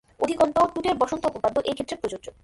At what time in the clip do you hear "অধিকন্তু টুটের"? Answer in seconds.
0.19-0.95